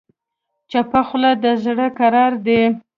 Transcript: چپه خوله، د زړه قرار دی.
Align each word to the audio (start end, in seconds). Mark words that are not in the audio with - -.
چپه 0.71 1.01
خوله، 1.07 1.31
د 1.43 1.45
زړه 1.63 1.87
قرار 1.99 2.33
دی. 2.45 2.61